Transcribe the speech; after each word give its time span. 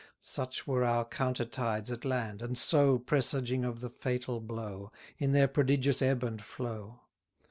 Such 0.19 0.65
were 0.65 0.83
our 0.83 1.05
counter 1.05 1.45
tides 1.45 1.91
at 1.91 2.03
land, 2.03 2.41
and 2.41 2.57
so 2.57 2.97
Presaging 2.97 3.63
of 3.63 3.81
the 3.81 3.89
fatal 3.91 4.39
blow, 4.39 4.91
In 5.19 5.31
their 5.31 5.47
prodigious 5.47 6.01
ebb 6.01 6.23
and 6.23 6.41
flow. 6.41 7.01